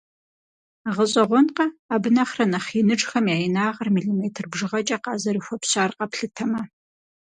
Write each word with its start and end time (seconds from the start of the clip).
ГъэщӀэгъуэнкъэ, 0.95 1.65
абы 1.93 2.09
нэхърэ 2.15 2.45
нэхъ 2.51 2.69
иныжхэм 2.79 3.25
я 3.35 3.37
инагъыр 3.45 3.89
милиметр 3.95 4.45
бжыгъэкӀэ 4.51 4.97
къазэрыхуэпщар 5.03 5.91
къэплъытэмэ?! 5.97 6.61